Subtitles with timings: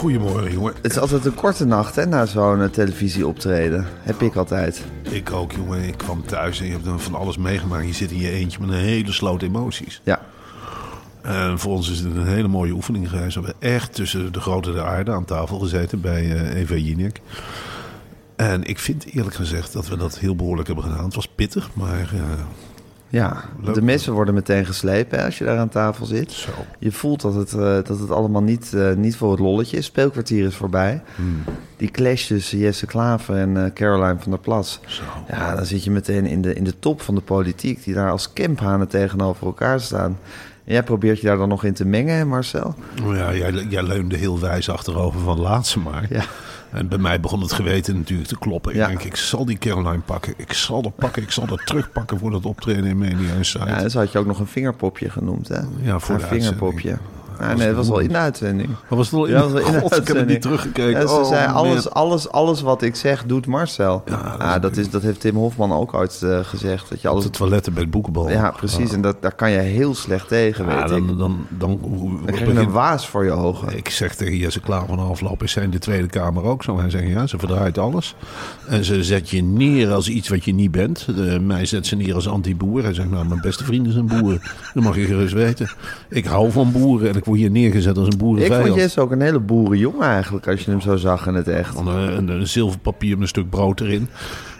[0.00, 0.74] Goedemorgen, jongen.
[0.82, 3.86] Het is altijd een korte nacht hè, na zo'n uh, televisieoptreden.
[4.00, 4.84] Heb ik altijd.
[5.02, 5.82] Ik ook, jongen.
[5.82, 7.86] Ik kwam thuis en je hebt dan van alles meegemaakt.
[7.86, 10.00] Je zit in je eentje met een hele sloot emoties.
[10.04, 10.20] Ja.
[11.22, 13.34] En voor ons is het een hele mooie oefening geweest.
[13.34, 17.20] We hebben echt tussen de grote de aarde aan tafel gezeten bij uh, Eva Jinek.
[18.36, 21.04] En ik vind eerlijk gezegd dat we dat heel behoorlijk hebben gedaan.
[21.04, 22.10] Het was pittig, maar...
[22.14, 22.20] Uh,
[23.10, 23.74] ja, Leuk.
[23.74, 26.32] de messen worden meteen geslepen hè, als je daar aan tafel zit.
[26.32, 26.50] Zo.
[26.78, 29.84] Je voelt dat het, uh, dat het allemaal niet, uh, niet voor het lolletje is.
[29.84, 31.02] Speelkwartier is voorbij.
[31.14, 31.44] Hmm.
[31.76, 34.80] Die clash tussen Jesse Klaver en uh, Caroline van der Plas.
[34.86, 35.02] Zo.
[35.28, 37.84] Ja, dan zit je meteen in de, in de top van de politiek...
[37.84, 40.18] die daar als kemphanen tegenover elkaar staan.
[40.64, 42.74] En jij probeert je daar dan nog in te mengen, hè, Marcel?
[43.04, 46.06] Ja, jij, jij leunde heel wijs achterover van laatste maar.
[46.08, 46.24] Ja.
[46.72, 48.70] En bij mij begon het geweten natuurlijk te kloppen.
[48.72, 48.86] Ik Ja.
[48.86, 50.34] denk, ik zal die Caroline pakken.
[50.36, 51.22] Ik zal dat pakken.
[51.22, 53.68] Ik zal dat terugpakken voor dat optreden in Media Insight.
[53.68, 55.60] Ja, en zo had je ook nog een vingerpopje genoemd, hè?
[55.82, 56.98] Ja, voor Een de vingerpopje.
[57.48, 58.06] Was nee, het was wel mooi.
[58.06, 58.68] in de uitzending.
[58.88, 59.32] Maar was het al in?
[59.32, 61.00] Ja, dat was wel in de God, ik heb het niet teruggekeken.
[61.00, 61.54] Ja, ze Oh, zei, man.
[61.56, 64.02] alles, alles, alles wat ik zeg, doet Marcel.
[64.06, 66.88] Ja, dat is dat, is, dat heeft Tim Hofman ook ooit eh, gezegd.
[66.90, 67.24] Dat je Op alles...
[67.24, 68.30] de toiletten bij het boekenbal.
[68.30, 68.92] Ja, precies.
[68.92, 70.88] En dat, daar kan je heel slecht tegen, weet Ja, ik.
[70.90, 71.78] dan, Dan, dan, dan,
[72.24, 73.76] krijg je begin- een waas voor je ogen.
[73.76, 76.78] Ik zeg tegen Jesse Klaar van afloop, is zij in de Tweede Kamer ook zo?
[76.78, 78.14] Hij zegt, ja, ze verdraait alles.
[78.68, 81.06] En ze zet je neer als iets wat je niet bent.
[81.16, 82.82] De, mij zet ze neer als anti-boer.
[82.82, 84.38] Hij zegt, nou, mijn beste vriend is een boer.
[84.74, 85.70] Dat mag je gerust weten.
[86.08, 88.60] Ik hou van boeren en ik hier neergezet als een Ik boerenvijand.
[88.60, 88.68] vijand.
[88.68, 91.78] vond Jesse ook een hele boerenjongen eigenlijk, als je hem zo zag in het echt.
[91.78, 94.08] Een, een, een zilverpapier met een stuk brood erin.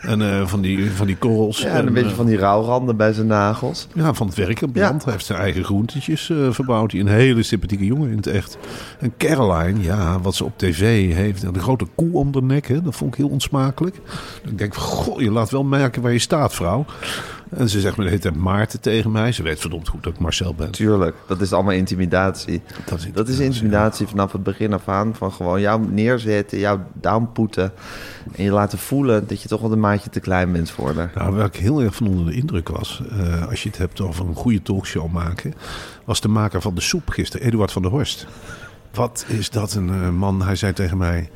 [0.00, 1.60] En eh, van, die, van die korrels.
[1.60, 3.86] Ja, en En, een beetje eh, van die rouwranden bij zijn nagels.
[3.94, 4.96] Ja, van het werk op Ja.
[5.04, 6.92] Hij heeft zijn eigen groentetjes eh, verbouwd.
[6.92, 8.58] Hij een hele sympathieke jongen in het echt.
[8.98, 11.54] En Caroline, ja, wat ze op tv heeft.
[11.54, 13.96] De grote koe om de nek, hè, dat vond ik heel onsmakelijk.
[14.44, 16.84] Ik denk, goh, je laat wel merken waar je staat, vrouw.
[17.50, 19.32] En ze zegt me de hele tijd Maarten tegen mij.
[19.32, 20.70] Ze weet verdomd goed dat ik Marcel ben.
[20.70, 22.62] Tuurlijk, dat is allemaal intimidatie.
[22.84, 25.14] Dat is Dat is intimidatie vanaf het begin af aan.
[25.14, 27.72] Van gewoon jou neerzetten, jou downpoeten.
[28.36, 31.12] En je laten voelen dat je toch wel een maatje te klein bent voor haar.
[31.14, 34.00] Nou, waar ik heel erg van onder de indruk was, eh, als je het hebt
[34.00, 35.54] over een goede talkshow maken,
[36.04, 38.26] was de maker van de soep gisteren, Eduard van der Horst.
[38.94, 40.42] Wat is dat een eh, man?
[40.42, 41.30] Hij zei tegen mij,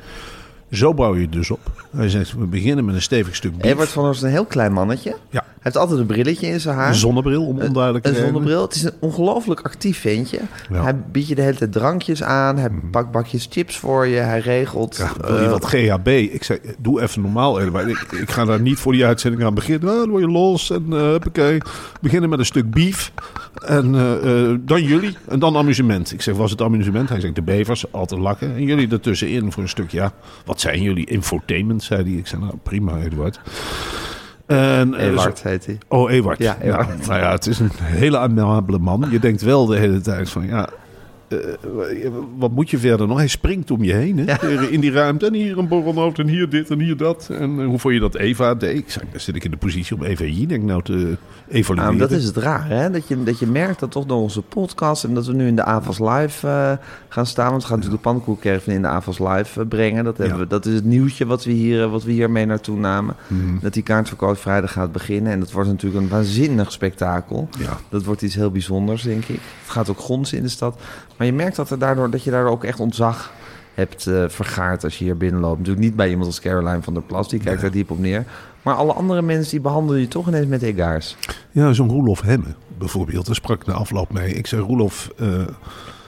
[0.71, 1.84] zo bouw je het dus op.
[1.95, 3.71] Hij zegt, we beginnen met een stevig stuk bief.
[3.71, 5.09] Evert van is een heel klein mannetje.
[5.29, 6.87] Ja, Hij heeft altijd een brilletje in zijn haar.
[6.87, 8.33] een zonnebril om onduidelijk Een te redenen.
[8.33, 8.61] zonnebril.
[8.61, 10.39] Het is een ongelooflijk actief ventje.
[10.69, 10.81] Ja.
[10.83, 12.57] Hij biedt je de hele tijd drankjes aan.
[12.57, 14.15] Hij pakt bakjes chips voor je.
[14.17, 14.97] Hij regelt.
[14.97, 16.07] Ja, wil je eh, wat GHB?
[16.07, 17.61] Ik zei, doe even normaal.
[17.61, 19.89] Ik, ik ga daar niet voor die uitzending aan beginnen.
[19.89, 21.15] Ah, dan word je los en uh.
[22.01, 23.11] Beginnen met een stuk beef.
[23.65, 25.17] En eh, dan jullie.
[25.27, 26.11] En dan amusement.
[26.11, 27.09] Ik zeg, was het amusement?
[27.09, 28.55] Hij zegt, de bevers, altijd lachen.
[28.55, 30.11] En jullie ertussenin voor een stuk, ja.
[30.45, 31.05] Wat zijn jullie?
[31.05, 32.11] Infotainment, zei hij.
[32.13, 33.39] Ik zei, nou prima, Eduard.
[34.45, 35.77] En, eh, Ewart zo- heet hij.
[35.87, 36.37] Oh, Ewart.
[36.37, 36.87] Ja, Ewart.
[36.87, 39.07] Nou, nou ja, het is een hele amabele man.
[39.09, 40.69] Je denkt wel de hele tijd van, ja...
[41.27, 41.37] eh,
[42.37, 43.17] wat moet je verder nog?
[43.17, 44.67] Hij springt om je heen hè?
[44.69, 45.25] in die ruimte.
[45.25, 47.29] En hier een borrelnoot en hier dit en hier dat.
[47.31, 48.77] En eh, hoe vond je dat Eva deed?
[48.77, 51.17] Ik zei, dan zit ik in de positie om Eva Jinek nou te
[51.47, 51.97] evalueren.
[51.97, 52.91] Nou, dat is het raar, hè?
[52.91, 55.03] Dat je, dat je merkt dat toch door onze podcast...
[55.03, 56.71] en dat we nu in de AVAS Live eh,
[57.09, 57.49] gaan staan...
[57.49, 60.03] want we gaan natuurlijk de pannenkoekcaravan in de AVAS Live brengen.
[60.03, 60.43] Dat, hebben Ja.
[60.43, 63.15] we, dat is het nieuwtje wat we, hier, wat we hier mee naartoe namen.
[63.27, 63.59] Mhm.
[63.61, 65.31] Dat die kaartverkoop vrijdag gaat beginnen.
[65.31, 67.49] En dat wordt natuurlijk een waanzinnig spektakel.
[67.59, 67.77] Ja.
[67.89, 69.39] Dat wordt iets heel bijzonders, denk ik.
[69.61, 70.79] Het gaat ook gonzen in de stad.
[71.17, 73.31] Maar je merkt dat, er daardoor, dat je daardoor ook echt ontzag
[73.73, 75.57] hebt eh, vergaard als je hier binnenloopt.
[75.57, 78.25] Natuurlijk niet bij iemand als Caroline van der Plas, die kijkt daar diep op neer.
[78.61, 81.15] Maar alle andere mensen die behandelen je toch ineens met egaars.
[81.51, 83.25] Ja, zo'n Roelof Hemme bijvoorbeeld.
[83.25, 84.33] Daar sprak na afloop mee.
[84.33, 85.27] Ik zei, Roelof, eh,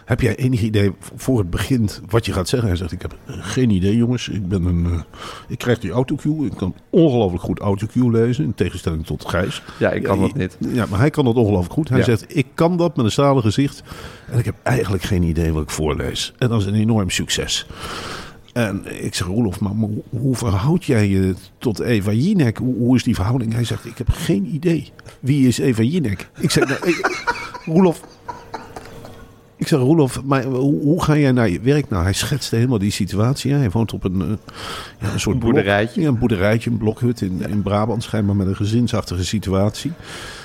[0.07, 2.68] heb jij enig idee voor het begint wat je gaat zeggen?
[2.69, 4.27] Hij zegt, ik heb geen idee jongens.
[4.30, 5.00] Ik, ben een, eh,
[5.48, 6.45] ik krijg die autocue.
[6.45, 8.44] Ik kan ongelooflijk goed autocue lezen.
[8.44, 9.63] In tegenstelling tot Gijs.
[9.80, 10.57] Ja, ik kan dat niet.
[10.59, 11.89] Ja, maar hij kan dat ongelooflijk goed.
[11.89, 12.04] Hij Ja.
[12.04, 13.83] zegt, ik kan dat met een stalen gezicht.
[14.31, 16.33] En ik heb eigenlijk geen idee wat ik voorlees.
[16.38, 17.65] En dat is een enorm succes.
[18.53, 22.57] En ik zeg, Roelof, maar hoe- hoe verhoud jij je tot Eva Jinek?
[22.57, 23.53] Hoe, hoe is die verhouding?
[23.53, 24.92] Hij zegt, ik heb geen idee.
[25.19, 26.30] Wie is Eva Jinek?
[26.39, 27.25] Ik zeg, nou, ik-
[27.65, 28.01] Roelof...
[29.57, 31.89] Ik zeg, Roelof, maar hoe, hoe ga jij naar je werk?
[31.89, 33.54] Nou, hij schetste helemaal die situatie.
[33.54, 34.27] Hij woont op een, eh,
[35.01, 36.01] ja, een soort Een blok- boerderijtje.
[36.01, 38.04] ja, een boerderijtje, een blokhut in, in Brabant.
[38.04, 39.92] Schijnbaar met een gezinsachtige situatie.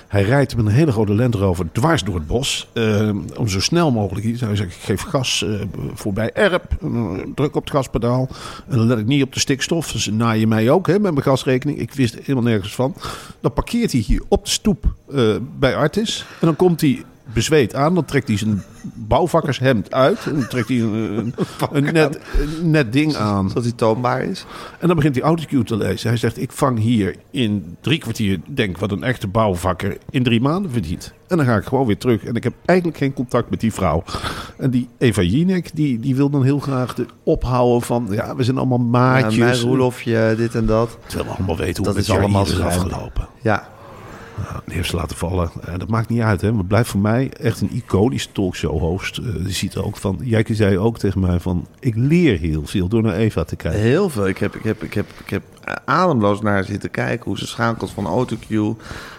[0.08, 2.68] Hij rijdt met een hele grote Land Rover dwars door het bos.
[2.72, 4.40] eh, om zo snel mogelijk iets.
[4.40, 5.54] Hij zegt, ik geef gas eh,
[5.94, 6.64] voorbij Erp.
[7.34, 8.28] druk op het gaspedaal.
[8.68, 9.92] En dan let ik niet op de stikstof.
[9.92, 11.78] Dus naai je mij ook hè, met mijn gasrekening.
[11.78, 12.94] Ik wist helemaal nergens van.
[13.40, 14.94] Dan parkeert hij hier op de stoep
[15.58, 16.24] bij Artis.
[16.40, 17.02] En dan komt hij
[17.32, 17.94] bezweet aan.
[17.94, 18.62] Dan trekt hij zijn
[18.94, 20.26] bouwvakkershemd uit.
[20.26, 21.34] En dan trekt hij een, een,
[21.70, 22.20] een net,
[22.60, 23.48] een net ding aan.
[23.48, 24.44] Zodat hij toonbaar is.
[24.78, 26.08] En dan begint hij autocue te lezen.
[26.08, 30.40] Hij zegt, ik vang hier in drie kwartier, denk wat een echte bouwvakker in drie
[30.40, 31.12] maanden verdient.
[31.28, 32.24] En dan ga ik gewoon weer terug.
[32.24, 34.02] En ik heb eigenlijk geen contact met die vrouw.
[34.58, 38.42] En die Eva Jinek, die, die wil dan heel graag de ophouden van, ja, we
[38.44, 39.36] zijn allemaal Ja, maatjes.
[39.36, 40.98] mijn Roelofje, dit en dat.
[41.06, 43.28] Terwijl we allemaal weten hoe Dat het is allemaal is afgelopen.
[43.42, 43.68] Ja,
[44.64, 45.50] die heeft ze laten vallen.
[45.64, 46.40] En dat maakt niet uit.
[46.40, 46.52] Hè.
[46.52, 49.18] Maar blijft voor mij echt een iconische talkshow-host.
[49.18, 50.18] Eh, die ziet ook van...
[50.22, 51.66] Jij zei ook tegen mij van...
[51.80, 53.80] Ik leer heel veel door naar Eva te kijken.
[53.80, 54.28] heel veel.
[54.28, 55.42] Ik heb, ik heb, ik heb, ik heb
[55.84, 57.24] ademloos naar haar zitten kijken.
[57.24, 58.76] Hoe ze schakelt van autocue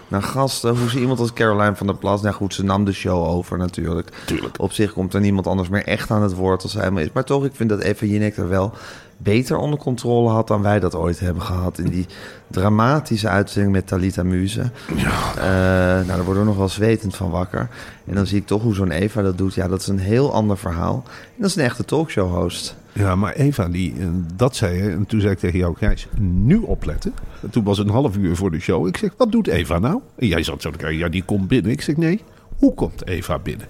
[0.08, 0.78] naar gasten.
[0.78, 2.22] Hoe ze iemand als Caroline van der Plas...
[2.22, 4.22] Nou goed, ze nam de show over natuurlijk.
[4.26, 4.60] Tuurlijk.
[4.60, 7.12] Op zich komt er niemand anders meer echt aan het woord als hij maar is.
[7.12, 8.72] Maar toch, ik vind dat Eva Jinek er wel
[9.16, 10.48] beter onder controle had...
[10.48, 11.78] dan wij dat ooit hebben gehad.
[11.78, 12.06] In die
[12.50, 14.60] dramatische uitzending met Talita Muze.
[14.60, 17.68] Eh, nou, daar worden we nog wel zwetend van wakker.
[18.06, 19.54] En dan zie ik toch hoe zo'n Eva dat doet.
[19.54, 21.02] Ja, dat is een heel ander verhaal.
[21.06, 22.76] En dat is een echte talkshow-host.
[22.92, 24.90] Ja, maar Eva, die, eh, dat zei je.
[24.90, 27.14] En toen zei ik tegen jou, Gijs, nu opletten.
[27.42, 28.86] En toen was het een half uur voor de show.
[28.86, 30.00] Ik zeg, wat doet Eva nou?
[30.16, 31.72] En jij zat zo te kijken, ja, die komt binnen.
[31.72, 32.20] Ik zeg, nee,
[32.58, 33.66] hoe komt Eva binnen?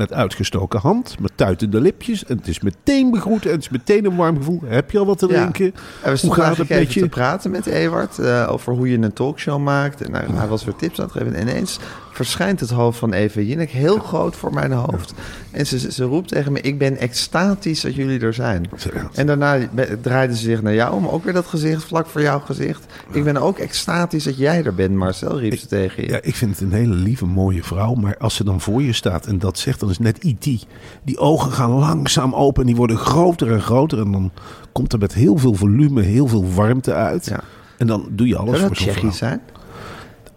[0.00, 2.24] Met uitgestoken hand, met tuitende lipjes.
[2.24, 4.60] En het is meteen begroet en het is meteen een warm gevoel.
[4.64, 5.34] Heb je al wat te Ja.
[5.34, 5.74] drinken?
[6.02, 7.00] En we Hoe gaat het met je?
[7.00, 10.00] te praten met Ewart eh, over hoe je een talkshow maakt.
[10.02, 11.34] En hij, hij was weer tips aan het geven.
[11.34, 11.78] En ineens
[12.12, 15.14] verschijnt het hoofd van Eva Jinek heel groot voor mijn hoofd.
[15.50, 18.70] En ze, ze, roept tegen me, ik ben extatisch dat jullie er zijn.
[19.14, 19.58] En daarna
[20.02, 22.84] draaide ze zich naar jou om, ook weer dat gezicht vlak voor jouw gezicht.
[23.12, 26.08] Ik ben ook extatisch dat jij er bent, Marcel, riep ze tegen je.
[26.08, 27.94] Ja, ik vind het een hele lieve, mooie vrouw.
[27.94, 30.66] Maar als ze dan voor je staat en dat zegt, dan is net IT.
[31.04, 33.98] Die ogen gaan langzaam open en die worden groter en groter.
[34.00, 34.30] En dan
[34.72, 37.24] komt er met heel veel volume, heel veel warmte uit.
[37.26, 37.40] Ja.
[37.78, 39.40] En dan doe je alles Zou dat Tsjechisch zijn?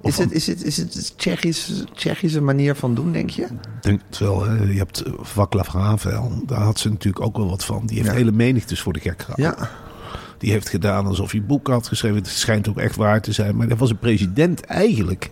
[0.02, 3.42] Of Is het, is het, is het een Tsjechisch, Tsjechische manier van doen, denk je?
[3.44, 3.50] Ik
[3.82, 4.44] denk het wel.
[4.46, 4.64] Hè.
[4.64, 6.32] Je hebt eh, Vaclav Havel.
[6.46, 7.86] Daar had ze natuurlijk ook wel wat van.
[7.86, 8.16] Die heeft Ja.
[8.16, 9.38] hele menigtes voor de gek gehad.
[9.40, 9.70] Ja.
[10.38, 12.18] Die heeft gedaan alsof hij boeken had geschreven.
[12.18, 13.56] Het schijnt ook echt waar te zijn.
[13.56, 15.32] Maar dat was een president eigenlijk.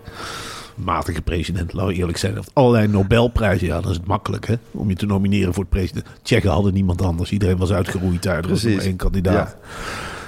[0.76, 2.36] Matige president, laten we eerlijk zijn.
[2.36, 3.68] Heeft allerlei Nobelprijzen.
[3.68, 6.06] Ja, dan is het makkelijk hè, om je te nomineren voor het president.
[6.22, 7.32] Tsjechen hadden niemand anders.
[7.32, 8.44] Iedereen was uitgeroeid daar.
[8.44, 9.56] Er was maar één kandidaat.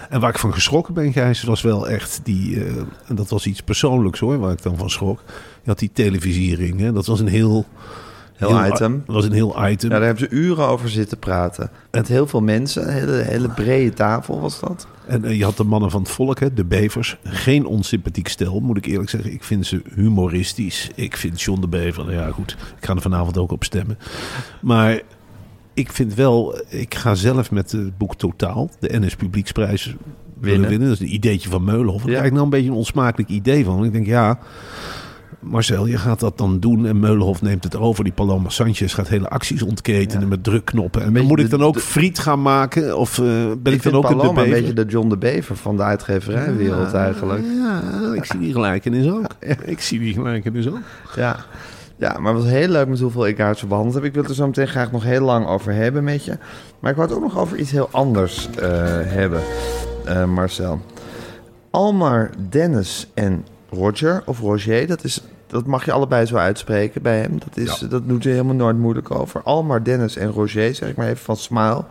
[0.09, 2.63] En waar ik van geschrokken ben, Gijs, was wel echt die...
[2.63, 2.75] eh,
[3.07, 5.23] en dat was iets persoonlijks hoor, waar ik dan van schrok.
[5.63, 6.79] Je had die televisiering.
[6.79, 6.91] Hè?
[6.91, 7.65] Dat was een heel...
[8.47, 9.03] Heel item.
[9.05, 9.89] Dat was een heel item.
[9.89, 11.69] Ja, daar hebben ze uren over zitten praten.
[11.91, 12.83] Met heel veel mensen.
[12.87, 14.87] Een hele, hele brede tafel was dat.
[15.07, 17.17] En eh, je had de mannen van het volk, hè, de bevers.
[17.23, 19.33] Geen onsympathiek stel, moet ik eerlijk zeggen.
[19.33, 20.89] Ik vind ze humoristisch.
[20.95, 23.97] Ik vind John de Bever, nou ja goed, ik ga er vanavond ook op stemmen.
[24.61, 25.01] Maar
[25.73, 29.97] ik vind wel, ik ga zelf met het boek Totaal, de NS Publieksprijs willen
[30.39, 30.69] Winnen.
[30.69, 30.87] winnen.
[30.87, 32.01] Dat is een ideetje van Meulenhof.
[32.01, 32.11] Daar Ja.
[32.15, 33.73] krijg ik nou een beetje een onsmakelijk idee van.
[33.73, 34.39] Want ik denk, ja...
[35.43, 38.03] Marcel, je gaat dat dan doen en Meulenhof neemt het over.
[38.03, 40.27] Die Paloma Sanchez gaat hele acties ontketenen Ja.
[40.27, 41.01] met drukknoppen.
[41.03, 42.97] En dan moet ik dan ook de- friet gaan maken?
[42.97, 43.25] Of eh,
[43.57, 47.43] ben ik, dan ook Paloma een beetje de John de Bever van de uitgeverijwereld eigenlijk.
[47.57, 47.81] Ja,
[48.15, 49.25] ik zie die gelijkenis ook.
[49.65, 50.79] Ik zie die gelijkenis ook.
[51.15, 51.35] Ja.
[51.97, 54.03] ja, maar het was heel leuk met hoeveel ik zo behandeld heb.
[54.03, 56.37] Ik wil het er zo meteen graag nog heel lang over hebben met je.
[56.79, 58.67] Maar ik wou het ook nog over iets heel anders eh,
[59.03, 59.41] hebben,
[60.05, 60.81] eh, Marcel.
[61.71, 67.19] Almar, Dennis en Roger, of Roger, dat, is, dat mag je allebei zo uitspreken bij
[67.19, 67.39] hem.
[67.39, 69.41] Dat, is, dat doet hij helemaal nooit moeilijk over.
[69.43, 71.83] Almar, Dennis en Roger, zeg ik maar even van Smile.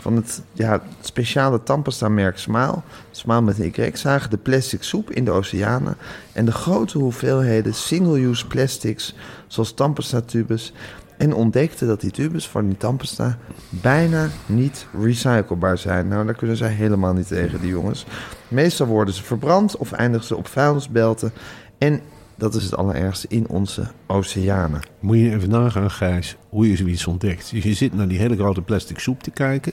[0.00, 2.80] Van het, ja, het speciale tandpasta-merk Smile.
[3.10, 3.90] Smile met een Y.
[3.92, 5.96] Zagen de plastic soep in de oceanen.
[6.32, 9.14] En de grote hoeveelheden single-use plastics,
[9.46, 10.72] zoals tandpasta-tubes
[11.16, 16.08] En ontdekte dat die tubes van die tandpasta bijna niet recyclebaar zijn.
[16.08, 18.06] Nou, daar kunnen zij helemaal niet tegen, die jongens.
[18.48, 21.32] Meestal worden ze verbrand of eindigen ze op vuilnisbelten.
[21.78, 22.00] En
[22.34, 24.80] dat is het allerergste in onze oceanen.
[25.00, 27.50] Moet je even nagaan, Gijs, hoe je zoiets ontdekt.
[27.50, 29.72] Dus je zit naar die hele grote plastic soep te kijken.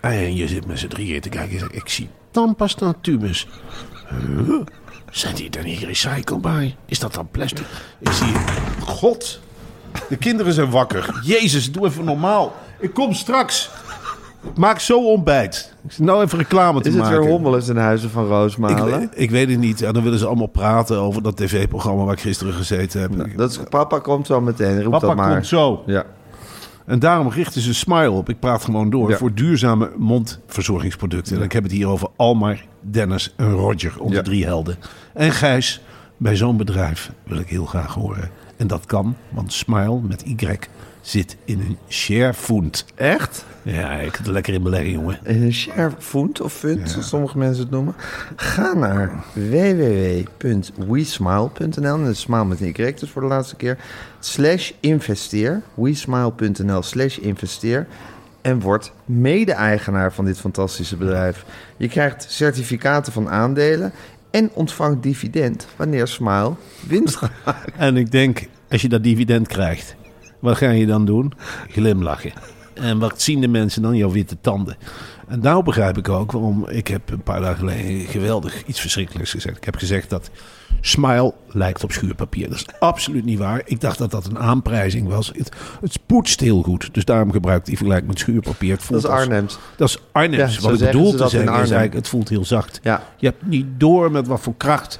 [0.00, 1.52] En je zit met z'n drieën te kijken.
[1.52, 3.48] Je zegt, ik zie tandpasta tubes.
[4.08, 4.60] Huh?
[5.10, 6.74] Zijn die dan niet recyclebaar?
[6.86, 7.66] Is dat dan plastic?
[8.00, 8.34] Is die...
[8.80, 9.40] God,
[10.08, 11.20] de kinderen zijn wakker.
[11.22, 12.52] Jezus, doe even normaal.
[12.80, 13.70] Ik kom straks.
[14.50, 15.74] Ik maak zo ontbijt.
[15.86, 17.20] Ik zit nou even reclame te Is het maken.
[17.20, 18.98] weer hommeles ten huize van Ik, Roosmalen?
[18.98, 19.82] weet- ik weet het niet.
[19.82, 23.36] En dan willen ze allemaal praten over dat tv-programma waar ik gisteren gezeten heb.
[23.36, 25.32] Dat is, papa komt zo meteen, roep Papa dat maar.
[25.32, 25.82] komt zo.
[25.86, 26.04] Ja.
[26.86, 28.28] En daarom richten ze Smile op.
[28.28, 29.10] Ik praat gewoon door.
[29.10, 29.16] Ja.
[29.16, 31.36] Voor duurzame mondverzorgingsproducten.
[31.36, 33.92] En ik heb het hier over Almar, Dennis en Roger.
[33.98, 34.22] Onze Ja.
[34.22, 34.76] drie helden.
[35.14, 35.80] En Gijs,
[36.16, 38.30] bij zo'n bedrijf wil ik heel graag horen.
[38.56, 40.58] En dat kan, want Smile met Y
[41.00, 42.84] zit in een share fund.
[42.94, 43.44] Echt?
[43.62, 45.18] Ja, ik kan er lekker in beleggen, jongen.
[45.22, 47.94] In een share fund of fund, zoals sommige mensen het noemen.
[48.36, 51.94] Ga naar www.wesmile.nl.
[51.94, 53.78] En dat is smile met een Y, dus voor de laatste keer.
[54.20, 55.62] Slash investeer.
[55.74, 57.86] wesmile.nl slash investeer.
[58.40, 61.44] En word mede-eigenaar van dit fantastische bedrijf.
[61.76, 63.92] Je krijgt certificaten van aandelen.
[64.36, 66.52] En ontvangt dividend wanneer Smile
[66.86, 67.30] winst gaat.
[67.76, 69.96] En ik denk, als je dat dividend krijgt,
[70.38, 71.32] wat ga je dan doen?
[71.68, 72.32] Glimlachen.
[72.74, 73.96] En wat zien de mensen dan?
[73.96, 74.76] Jouw witte tanden.
[75.26, 79.30] En nou begrijp ik ook waarom ik heb een paar dagen geleden geweldig iets verschrikkelijks
[79.30, 79.56] gezegd.
[79.56, 80.30] Ik heb gezegd dat
[80.80, 82.48] Smile lijkt op schuurpapier.
[82.48, 83.62] Dat is absoluut niet waar.
[83.64, 85.32] Ik dacht dat dat een aanprijzing was.
[85.36, 86.94] Het, het poetst heel goed.
[86.94, 88.76] Dus daarom gebruik ik die vergelijk met schuurpapier.
[88.76, 89.58] Het Dat is Arnhems.
[89.76, 90.54] Dat is Arnhems.
[90.54, 92.80] Ja, wat ik bedoel te zeggen is eigenlijk, het voelt heel zacht.
[92.82, 93.02] Ja.
[93.16, 94.98] Je hebt niet door met wat voor kracht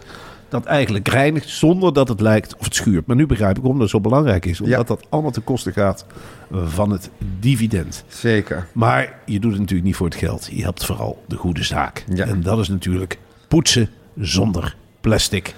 [0.48, 3.06] dat eigenlijk reinigt zonder dat het lijkt of het schuurt.
[3.06, 4.60] Maar nu begrijp ik waarom dat zo belangrijk is.
[4.60, 4.84] Omdat Ja.
[4.84, 6.04] dat allemaal ten koste gaat
[6.50, 7.10] van het
[7.40, 8.04] dividend.
[8.08, 8.66] Zeker.
[8.72, 10.48] Maar je doet het natuurlijk niet voor het geld.
[10.52, 12.04] Je helpt vooral de goede zaak.
[12.14, 12.24] Ja.
[12.26, 15.54] En dat is natuurlijk poetsen zonder plastic.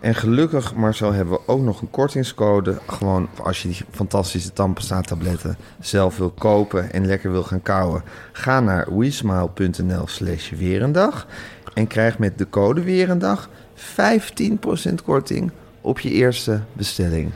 [0.00, 2.78] En gelukkig, Marcel, hebben we ook nog een kortingscode.
[2.86, 8.02] Gewoon als je die fantastische tandpasta-tabletten zelf wil kopen en lekker wil gaan kauwen.
[8.32, 11.26] Ga naar wesmile.nl slash weerendag
[11.74, 13.48] en krijg met de code weerendag
[13.80, 17.30] 15% korting op je eerste bestelling.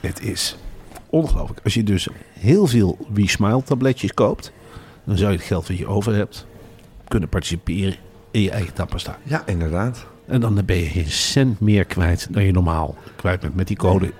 [0.00, 0.56] Het is
[1.10, 1.60] ongelooflijk.
[1.64, 4.52] Als je dus heel veel WeSmile tabletjes koopt...
[5.04, 6.46] dan zou je het geld wat je over hebt
[7.08, 7.96] kunnen participeren
[8.30, 9.18] in je eigen tandpasta.
[9.22, 10.06] Ja, inderdaad.
[10.28, 13.76] En dan ben je geen cent meer kwijt dan je normaal kwijt bent met die
[13.76, 14.12] code.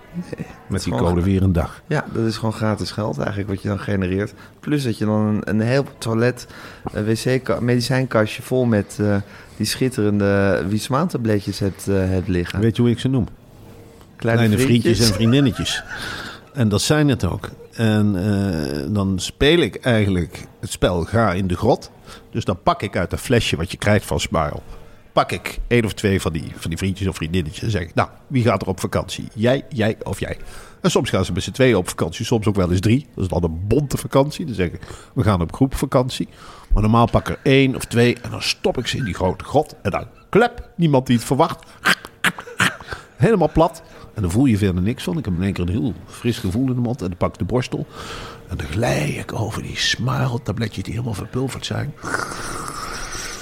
[0.66, 1.82] Met die code weer een dag.
[1.86, 4.34] Ja, dat is gewoon gratis geld eigenlijk wat je dan genereert.
[4.60, 6.46] Plus dat je dan een, een heel toilet,
[6.92, 9.16] een wc, medicijnkastje vol met eh,
[9.56, 12.60] die schitterende Wiesmaan-tabletjes hebt, eh, hebt liggen.
[12.60, 13.26] Weet je hoe ik ze noem?
[14.16, 15.82] Kleine, vriendjes en vriendinnetjes.
[16.52, 17.50] En dat zijn het ook.
[17.72, 21.90] En eh, dan speel ik eigenlijk het spel Ga in de grot.
[22.30, 24.60] Dus dan pak ik uit dat flesje wat je krijgt van Smile.
[25.18, 27.62] Pak ik één of twee van die, van die vriendjes of vriendinnetjes.
[27.62, 29.28] En zeg ik, nou, wie gaat er op vakantie?
[29.34, 30.38] Jij, jij of jij?
[30.80, 32.24] En soms gaan ze met z'n tweeën op vakantie.
[32.24, 33.06] Soms ook wel eens drie.
[33.14, 34.46] Dat is dan een bonte vakantie.
[34.46, 34.80] Dan zeg ik,
[35.14, 36.28] we gaan op groepvakantie.
[36.72, 38.16] Maar normaal pak ik er één of twee.
[38.20, 39.74] En dan stop ik ze in die grote grot.
[39.82, 41.66] En dan klep, niemand die het verwacht.
[43.16, 43.82] Helemaal plat.
[44.14, 45.18] En dan voel je verder niks van.
[45.18, 47.02] Ik heb in één keer een heel fris gevoel in de mond.
[47.02, 47.86] En dan pak ik de borstel.
[48.48, 51.94] En dan glij ik over die smile tabletjes die helemaal verpulverd zijn.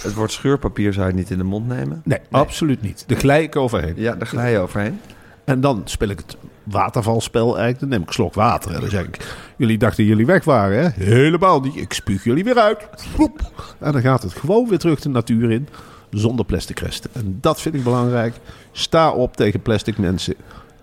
[0.06, 2.00] Het woord scheurpapier zou je niet in de mond nemen.
[2.04, 3.04] Nee, absoluut niet.
[3.06, 3.94] Daar glij ik overheen.
[3.96, 5.00] Ja, daar glij je overheen.
[5.44, 7.80] En dan speel ik het watervalspel eigenlijk.
[7.80, 8.74] Dan neem ik een slok water.
[8.74, 11.04] En dan zeg ik, jullie dachten jullie weg waren, hè?
[11.04, 11.76] Helemaal niet.
[11.76, 12.88] Ik spuug jullie weer uit.
[12.94, 13.52] Vloep.
[13.78, 15.68] En dan gaat het gewoon weer terug de natuur in.
[16.10, 17.10] Zonder plastic resten.
[17.12, 18.34] En dat vind ik belangrijk.
[18.72, 20.34] Sta op tegen plastic mensen.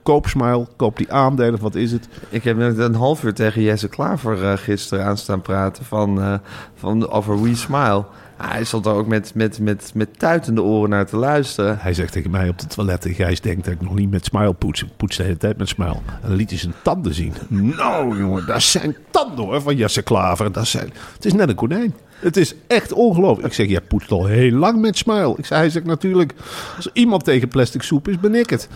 [0.03, 0.68] Koop Smile.
[0.75, 1.60] Koop die aandelen.
[1.60, 2.08] Wat is het?
[2.30, 6.22] Ik heb net een half uur tegen Jesse Klaver eh, gisteren aan staan praten van,
[6.22, 6.34] eh,
[6.75, 8.06] van, over We Smile.
[8.38, 11.78] Hij stond er ook met, met, met, met tuitende oren naar te luisteren.
[11.80, 13.08] Hij zegt tegen mij op de toilet.
[13.10, 14.84] Gijs denkt dat ik nog niet met Smile poets.
[14.84, 16.00] Ik poets de hele tijd met Smile.
[16.22, 17.34] En dan liet hij zijn tanden zien.
[17.48, 20.52] Nou jongen, dat zijn tanden hoor van Jesse Klaver.
[20.52, 21.96] Dat zijn, het is net een konijn.
[22.20, 23.48] Het is echt ongelooflijk.
[23.48, 25.36] Ik zeg, jij poetst al heel lang met Smile.
[25.38, 26.34] Ik zei, hij zegt natuurlijk,
[26.75, 28.70] als iemand tegen plastic soep is, ben ik het.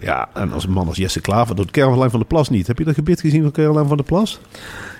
[0.00, 2.66] Ja, en als een man als Jesse Klaver doet Caroline van der Plas niet.
[2.66, 4.40] Heb je dat gebit gezien van Caroline van der Plas?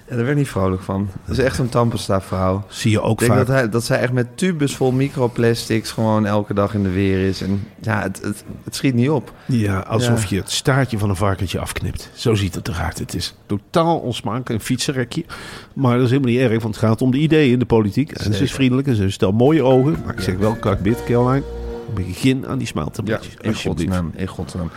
[0.08, 1.08] Ja, daar werd ik niet vrolijk van.
[1.26, 2.64] Dat is echt een tandpasta vrouw.
[2.68, 3.46] Zie je ook Ik denk vaak.
[3.46, 7.28] dat, hij, dat zij echt met tubes vol microplastics gewoon elke dag in de weer
[7.28, 7.42] is.
[7.42, 9.32] En ja, het, het, het schiet niet op.
[9.46, 10.26] Ja, alsof Ja.
[10.28, 12.10] je het staartje van een varkentje afknipt.
[12.14, 12.98] Zo ziet het eruit.
[12.98, 14.48] Het is totaal onsmakelijk.
[14.48, 15.24] Een fietsenrekje.
[15.72, 18.12] Maar dat is helemaal niet erg, want het gaat om de ideeën in de politiek.
[18.12, 19.96] En ze is vriendelijk en ze stelt mooie ogen.
[20.04, 21.44] Maar ik zeg wel, kakbit, Caroline.
[21.94, 23.34] Begin aan die smaaltabletjes.
[23.40, 24.70] in godsnaam, in godsnaam.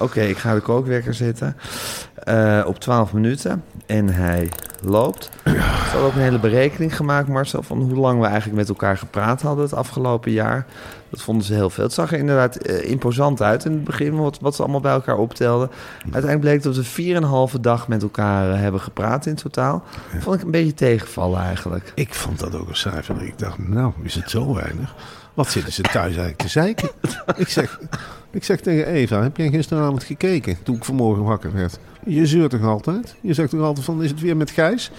[0.00, 1.56] Oké, ik ga de kookwekker zetten
[2.14, 3.64] eh, op 12 minuten.
[3.86, 4.48] En hij
[4.82, 5.30] loopt.
[5.42, 8.98] Er is ook een hele berekening gemaakt, Marcel, van hoe lang we eigenlijk met elkaar
[8.98, 10.66] gepraat hadden het afgelopen jaar.
[11.10, 11.84] Dat vonden ze heel veel.
[11.84, 14.92] Het zag er inderdaad eh, imposant uit in het begin, wat, wat ze allemaal bij
[14.92, 15.70] elkaar optelden.
[16.02, 19.82] Uiteindelijk bleek dat we 4,5 dag met elkaar eh, hebben gepraat in totaal.
[20.18, 21.92] Vond ik een beetje tegenvallen eigenlijk.
[21.94, 23.22] Ik vond dat ook een cijfer.
[23.22, 24.94] Ik dacht, nou, is het zo weinig?
[25.34, 26.90] Wat zitten ze thuis eigenlijk te zeiken?
[27.36, 27.80] ik, zeg,
[28.30, 31.78] ik zeg tegen Eva, heb jij gisteravond gekeken toen ik vanmorgen wakker werd?
[32.06, 33.14] Je zeurt toch altijd?
[33.20, 34.90] Je zegt toch altijd van, is het weer met Gijs?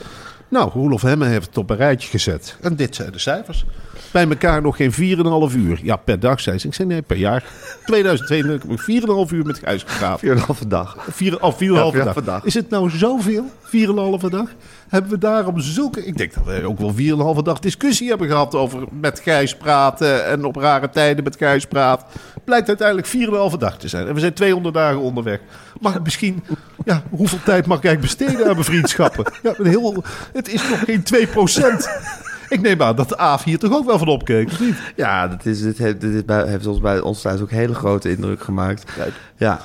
[0.47, 2.57] Nou, Roelof Hemme heeft het op een rijtje gezet.
[2.61, 3.65] En dit zijn de cijfers.
[4.11, 5.79] Bij elkaar nog geen 4,5 uur.
[5.83, 6.67] Ja, per dag, zei ze.
[6.67, 7.43] Ik zei nee, per jaar.
[7.85, 10.21] 2022 heb ik 4,5 uur met Gijs gepraat.
[10.25, 10.97] 4,5 dag.
[11.09, 12.23] 4, of 4,5 Ja, dag.
[12.23, 12.43] dag.
[12.43, 13.45] Is het nou zoveel?
[13.63, 14.49] 4,5 dag?
[14.91, 16.05] Hebben we daarom zulke...
[16.05, 20.25] Ik denk dat we ook wel 4,5 dag discussie hebben gehad over met Gijs praten
[20.25, 22.07] en op rare tijden met Gijs praten.
[22.43, 23.07] Blijkt uiteindelijk
[23.51, 24.07] 4,5 dag te zijn.
[24.07, 25.39] En we zijn 200 dagen onderweg.
[25.81, 26.43] Ik misschien...
[26.85, 29.25] Ja, hoeveel tijd mag ik eigenlijk besteden aan mijn vriendschappen?
[29.43, 33.59] Ja, een heel, het is nog geen 2% Ik neem aan dat de Aaf hier
[33.59, 34.75] toch ook wel van opkeek, of niet?
[34.95, 38.43] Ja, dat is, dit, heeft, dit heeft ons bij ons thuis ook hele grote indruk
[38.43, 38.91] gemaakt.
[39.37, 39.59] Ja,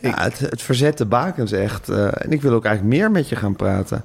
[0.00, 1.88] ja het, het verzet de bakens echt.
[1.88, 4.02] eh, en ik wil ook eigenlijk meer met je gaan praten.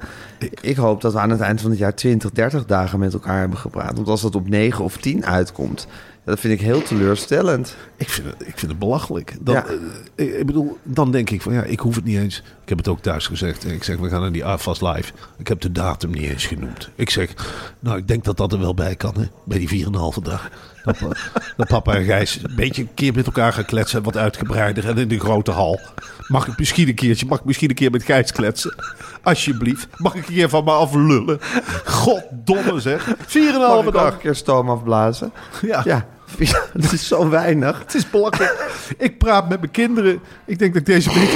[0.61, 3.39] Ik, hoop dat we aan het eind van het jaar 20, 30 dagen met elkaar
[3.39, 3.95] hebben gepraat.
[3.95, 5.87] Want als dat op 9 of 10 uitkomt,
[6.25, 7.75] dat vind ik heel teleurstellend.
[7.97, 9.33] Ik vind het, ik vind het belachelijk.
[9.41, 9.65] Dan, Ja.
[9.65, 12.37] eh, ik, ik bedoel, dan denk ik van ja, ik hoef het niet eens.
[12.63, 13.65] Ik heb het ook thuis gezegd.
[13.71, 15.11] Ik zeg, we gaan naar die AFAS live.
[15.37, 16.89] Ik heb de datum niet eens genoemd.
[16.95, 17.33] Ik zeg,
[17.79, 20.49] nou, ik denk dat dat er wel bij kan, hè, bij die 4,5 dag.
[20.83, 24.03] Dat, pa- dat papa en Gijs een beetje een keer met elkaar gaan kletsen.
[24.03, 25.79] Wat uitgebreider en in de grote hal.
[26.27, 28.75] Mag ik misschien een keertje, mag ik misschien een keer met Gijs kletsen?
[29.23, 29.87] Alsjeblieft.
[29.97, 31.39] Mag ik een keer van me aflullen?
[31.85, 33.07] Goddomme zeg.
[33.07, 34.13] 4,5 Mag ik ook dag.
[34.13, 35.31] een keer stoom afblazen?
[35.61, 35.81] Ja.
[35.85, 36.05] Ja,
[36.73, 37.79] dat is zo weinig.
[37.79, 38.71] Het is belachelijk.
[38.97, 40.19] ik praat met mijn kinderen.
[40.45, 41.29] Ik denk dat ik deze week...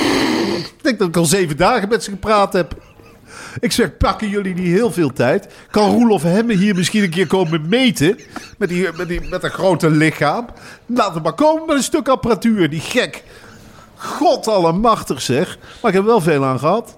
[0.58, 2.74] Ik denk dat ik al zeven dagen met ze gepraat heb.
[3.60, 5.48] Ik zeg, pakken jullie niet heel veel tijd?
[5.72, 8.20] Kan Roelof Hemme hier misschien een keer komen meten?
[8.58, 10.46] Met, die, met, die, met een grote lichaam?
[10.86, 13.24] Laat hem maar komen met een stuk apparatuur, die gek.
[13.96, 14.48] God
[15.22, 15.58] zeg.
[15.82, 16.98] Maar ik heb wel veel aan gehad.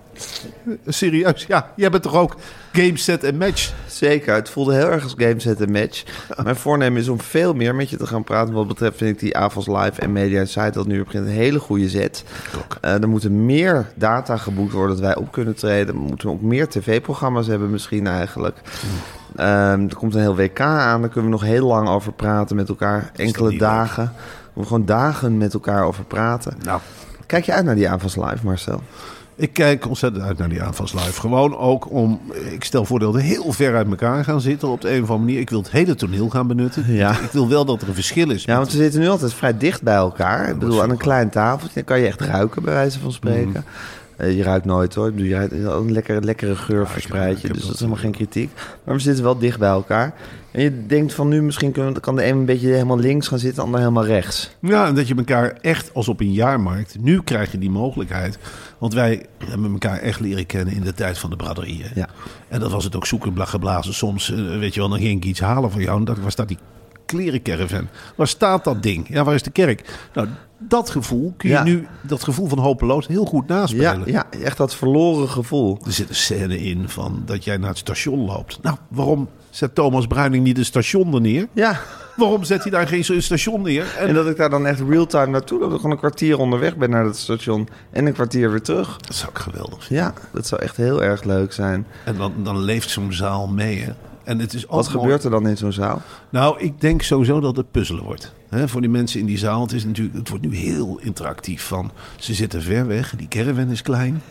[0.88, 1.72] Serieus, ja.
[1.76, 2.36] Jij bent toch ook
[2.72, 3.74] game, set en match?
[3.88, 6.04] Zeker, het voelde heel erg als game set en match.
[6.43, 8.54] Mijn voornemen is om veel meer met je te gaan praten.
[8.54, 11.60] Wat betreft vind ik die Avals Live en Media Site dat nu begint een hele
[11.60, 12.24] goede zet.
[12.82, 15.96] Eh, er moeten meer data geboekt worden dat wij op kunnen treden.
[15.96, 18.58] We moeten ook meer tv-programma's hebben misschien eigenlijk.
[19.36, 22.56] Ehm, er komt een heel WK aan, daar kunnen we nog heel lang over praten
[22.56, 23.12] met elkaar.
[23.15, 24.13] Enkele dagen.
[24.54, 26.54] We gewoon dagen met elkaar over praten.
[26.63, 26.80] Nou,
[27.30, 28.82] Kijk je uit naar die Avals Live, Marcel?
[29.39, 31.19] Ik kijk ontzettend uit naar die aanvals live.
[31.19, 32.21] Gewoon ook om,
[32.52, 35.10] ik stel voor dat we heel ver uit elkaar gaan zitten op de een of
[35.10, 35.39] andere manier.
[35.39, 36.93] Ik wil het hele toneel gaan benutten.
[36.93, 37.12] Ja.
[37.12, 38.43] Ik wil wel dat er een verschil is.
[38.43, 40.49] Ja, want we zitten nu altijd vrij dicht bij elkaar.
[40.49, 43.49] Ik bedoel, aan een klein tafeltje dan kan je echt ruiken, bij wijze van spreken.
[43.49, 43.60] Mhm.
[44.19, 45.12] Eh, je ruikt nooit hoor.
[45.15, 47.47] Je ruikt een lekkere, lekkere geur verspreid ik je.
[47.47, 48.49] Dus dat is dat, helemaal geen kritiek.
[48.84, 50.13] Maar we zitten wel dicht bij elkaar.
[50.51, 53.39] En je denkt van nu misschien kunnen, kan de een een beetje helemaal links gaan
[53.39, 54.55] zitten, de ander helemaal rechts.
[54.62, 56.95] Ja, en dat je elkaar echt als op een jaarmarkt.
[56.99, 58.38] Nu krijg je die mogelijkheid.
[58.77, 61.84] Want wij hebben elkaar echt leren kennen in de tijd van de braderie.
[61.84, 61.89] hè.
[61.99, 62.08] Ja.
[62.47, 63.93] En dat was het ook zoeken bla- geblazen.
[63.93, 65.97] Soms, eh, weet je wel, dan ging ik iets halen van jou.
[65.99, 66.58] En dacht ik, waar staat die
[67.17, 67.88] klerencaravan?
[68.15, 69.08] Waar staat dat ding?
[69.10, 70.00] Ja, waar is de kerk?
[70.13, 71.63] Nou, dat gevoel kun je Ja.
[71.63, 74.02] nu, dat gevoel van hopeloos, heel goed Ja, naspelen.
[74.12, 75.80] ja, echt dat verloren gevoel.
[75.86, 78.60] Er zit een scène in van dat jij naar het station loopt.
[78.62, 81.48] Nou, waarom zet Thomas Bruining niet een station er neer?
[81.54, 81.80] Ja,
[82.15, 83.86] Waarom zet hij daar geen station neer?
[83.98, 85.65] En, en dat ik daar dan echt real-time naartoe loop.
[85.67, 88.98] Dat ik gewoon een kwartier onderweg ben naar het station en een kwartier weer terug.
[88.98, 90.06] dat zou ik geweldig vinden.
[90.06, 91.86] Ja, dat zou echt heel erg leuk zijn.
[92.06, 93.80] En dan, dan leeft zo'n zaal mee.
[93.80, 93.91] Hè?
[94.30, 95.00] En het is ook Wat mooi.
[95.00, 96.02] gebeurt er dan in zo'n zaal?
[96.30, 98.34] Nou, ik denk sowieso dat het puzzelen wordt.
[98.65, 99.62] Voor die mensen in die zaal.
[99.62, 101.63] Het, is natuurlijk, het wordt nu heel interactief.
[101.63, 104.22] Van, ze zitten ver weg, die caravan is klein.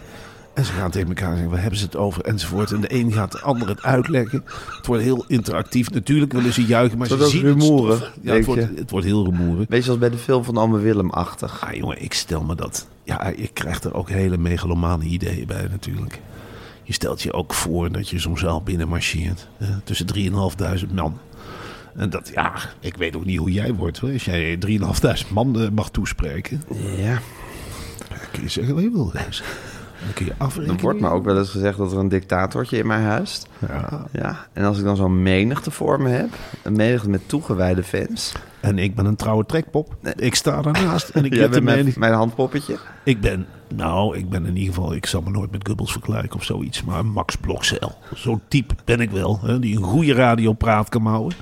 [0.55, 2.25] En ze gaan tegen elkaar zeggen, waar hebben ze het over?
[2.25, 2.73] Enzovoort.
[2.73, 4.45] En de een gaat de ander het uitleggen.
[4.77, 5.91] Het wordt heel interactief.
[5.91, 8.13] Natuurlijk willen ze juichen, maar ze zien het stof.
[8.21, 9.69] Ja, het, wordt, het wordt heel rumoerig.
[9.69, 11.65] Weet je, zoals bij de film van Ome Willem-achtig.
[11.67, 12.87] Ah, jongen, ik stel me dat.
[13.05, 16.21] Ja, ik krijg er ook hele megalomane ideeën bij natuurlijk.
[16.89, 19.49] Je stelt je ook voor dat je zo'n zaal binnen marcheert.
[19.59, 21.19] eh, tussen 3.500 man.
[21.97, 23.99] En dat, ja, ik weet ook niet hoe jij wordt.
[23.99, 24.13] Hoor.
[24.13, 26.63] Als jij 3.500 man eh, mag toespreken,
[26.97, 27.21] Ja.
[28.33, 29.13] kun je zeggen wat je wil.
[30.05, 30.77] Dan kun je afrekenen.
[30.77, 33.49] Er wordt maar ook wel eens gezegd dat er een dictatortje in mij huist.
[33.69, 34.07] Ja.
[34.13, 34.47] Ja.
[34.53, 36.29] En als ik dan zo'n menigte voor me heb,
[36.63, 38.33] een menigte met toegewijde fans.
[38.61, 39.97] En ik ben een trouwe trekpop.
[40.17, 42.79] Ik sta daarnaast en ik heb de mijn, mijn handpoppetje.
[43.05, 46.39] Ik ben, nou, ik ben in ieder geval, ik zal me nooit met Gubbels vergelijken
[46.39, 47.99] of zoiets, maar Max Blokcel.
[48.15, 51.39] Zo'n type ben ik wel, hè, die een goede radiopraat kan houden.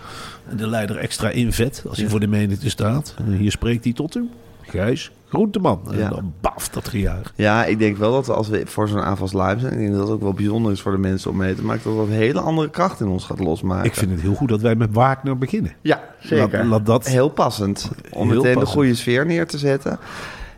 [0.48, 3.14] En de leider extra invet als hij voor de menigte staat.
[3.18, 4.28] En hier spreekt hij tot u.
[4.68, 5.80] Gijs Groenteman.
[5.90, 6.08] En Ja.
[6.08, 7.32] dan baf, dat gejuich.
[7.36, 9.72] Ja, ik denk wel dat als we voor zo'n aanvals live zijn...
[9.72, 11.82] ik denk dat het ook wel bijzonder is voor de mensen om mee te maken...
[11.84, 13.84] dat dat een hele andere kracht in ons gaat losmaken.
[13.84, 15.72] Ik vind het heel goed dat wij met Wagner beginnen.
[15.80, 16.58] Ja, zeker.
[16.58, 17.90] Laat- laat dat- Heel passend.
[18.12, 19.98] Om Heel meteen de goede sfeer neer te zetten.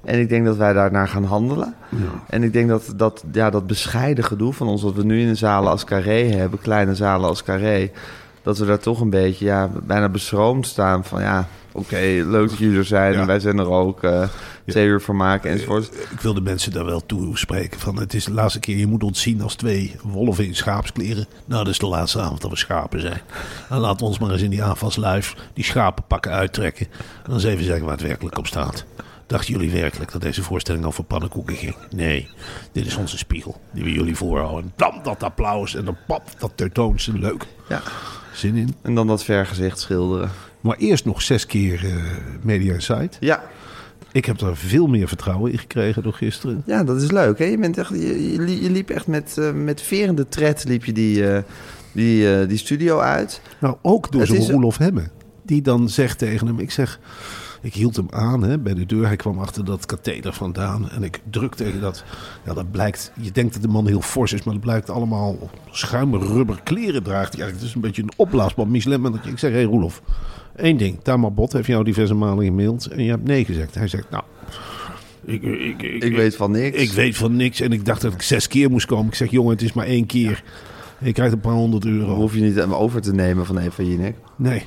[0.05, 1.75] En ik denk dat wij daarnaar gaan handelen.
[2.27, 4.83] En ik denk dat dat, ja, dat bescheiden gedoe van ons...
[4.83, 6.59] wat we nu in de zalen als carré hebben...
[6.61, 7.91] kleine zalen als carré...
[8.43, 11.21] dat we daar toch een beetje ja, bijna beschroomd staan van...
[11.21, 13.13] ja, oké, leuk dat jullie er zijn.
[13.13, 13.21] Ja.
[13.21, 14.03] En wij zijn er ook.
[14.03, 14.29] eh
[14.67, 15.91] twee uur voor maken enzovoort.
[16.11, 17.81] Ik wil de mensen daar wel toe spreken.
[17.81, 21.27] Van, het is de laatste keer, je moet ons zien als twee wolven in schaapskleren.
[21.45, 23.21] Nou, dat is de laatste avond dat we schapen zijn.
[23.69, 26.87] En laat ons maar eens in die aanvalsluif die schapenpakken uittrekken.
[26.87, 28.85] En dan eens even zeggen waar het werkelijk op staat.
[29.27, 31.77] Dachten jullie werkelijk dat deze voorstelling over pannenkoeken ging?
[31.91, 32.29] Nee,
[32.73, 34.73] dit is onze spiegel die we jullie voorhouden.
[34.77, 37.19] Dan dat applaus en dan pap, dat teutoonsen.
[37.19, 37.47] Leuk.
[37.69, 37.83] Ja.
[38.33, 38.75] Zin in.
[38.83, 40.31] En dan dat vergezicht schilderen.
[40.61, 41.93] Maar eerst nog zes keer eh,
[42.43, 43.17] Media Insight.
[43.21, 43.43] Ja,
[44.13, 46.63] Ik heb er veel meer vertrouwen in gekregen door gisteren.
[46.67, 47.39] Ja, dat is leuk.
[47.39, 47.45] Hè?
[47.45, 50.85] Je, bent echt, je, je, li- je liep echt met, eh, met verende tred liep
[50.85, 51.43] je die, eh,
[51.93, 53.41] die, die studio uit.
[53.61, 55.09] Nou, ook door zo'n Roelof Hemme.
[55.43, 57.01] Die dan zegt tegen hem, ik zeg...
[57.61, 59.07] Ik hield hem aan hè, bij de deur.
[59.07, 60.91] Hij kwam achter dat katheder vandaan.
[60.91, 62.05] En ik druk tegen dat...
[62.45, 63.13] Ja, dat blijkt...
[63.21, 67.03] Je denkt dat de man heel fors is, maar dat blijkt allemaal schuime rubber kleren
[67.03, 67.37] draagt.
[67.37, 69.01] Ja, het is een beetje een opblaasband Michelin.
[69.01, 69.31] mannetje.
[69.31, 70.03] Ik zeg, hé hey, Roelof,
[70.57, 70.99] één ding.
[71.03, 73.75] Tamar Bot heeft jou diverse malen gemaild en je hebt nee gezegd.
[73.75, 74.23] Hij zegt, nou...
[75.25, 76.77] Ik, ik, ik, Ik weet van niks.
[76.77, 79.07] Ik weet van niks en ik dacht dat ik zes keer moest komen.
[79.07, 80.43] Ik zeg, jongen, het is maar één keer.
[80.99, 82.15] Je krijgt een paar honderd Dan euro.
[82.15, 84.17] hoef je niet over te nemen van Eva Jinek.
[84.37, 84.63] Nee.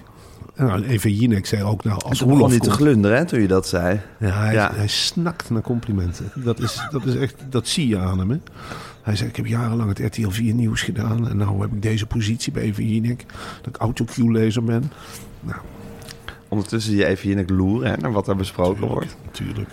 [0.56, 3.68] Nou, even Jinek zei ook, nou, als Roelof niet te glunderen hè, toen je dat
[3.68, 4.00] zei.
[4.20, 4.72] Ja, hij, Ja.
[4.74, 6.32] hij snakt naar complimenten.
[6.36, 8.30] Dat, is, dat, is echt, dat zie je aan hem.
[8.30, 8.38] Hè?
[9.02, 11.30] Hij zei, ik heb jarenlang het RTL 4 nieuws gedaan.
[11.30, 13.26] En nou heb ik deze positie bij Even Jinek.
[13.62, 14.92] Dat ik autocue-lezer ben.
[15.40, 15.58] Nou,
[16.48, 19.16] Ondertussen zie je Eva Jinek loeren hè, naar wat er besproken wordt.
[19.26, 19.70] natuurlijk.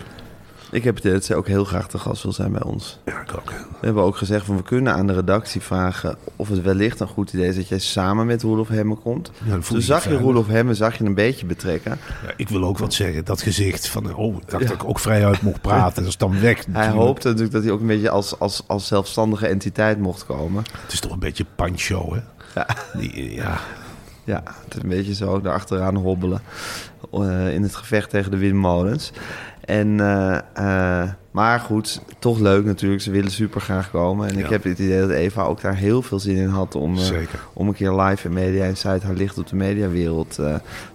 [0.71, 2.99] Ik heb het idee dat zij ook heel graag te gast wil zijn bij ons.
[3.05, 3.49] Ja, ik ook.
[3.49, 7.07] We hebben ook gezegd van we kunnen aan de redactie vragen of het wellicht een
[7.07, 9.31] goed idee is dat jij samen met Roelof Hemme komt.
[9.43, 10.17] Ja, Toen je zag je.
[10.17, 11.97] Roelof Hemme zag je een beetje betrekken.
[12.25, 13.25] Ja, ik wil ook wat zeggen.
[13.25, 16.01] Dat gezicht van, oh, ik dacht dat ik ook vrijuit mocht praten.
[16.03, 16.65] Dat is dan weg.
[16.71, 20.63] Hij hoopte natuurlijk dat hij ook een beetje als, als, als zelfstandige entiteit mocht komen.
[20.81, 22.19] Het is toch een beetje pancho, hè?
[22.55, 22.67] Ja.
[22.93, 23.59] Die, ja,
[24.23, 26.41] Ja, het is een beetje zo daarachteraan hobbelen
[27.13, 29.11] eh, in het gevecht tegen de windmolens.
[29.69, 33.01] En, eh, eh, maar goed, toch leuk natuurlijk.
[33.01, 34.29] Ze willen super graag komen.
[34.29, 36.97] En ik heb het idee dat Eva ook daar heel veel zin in had om,
[36.97, 37.17] eh,
[37.53, 40.33] om een keer live in Media Insight haar licht op de mediawereld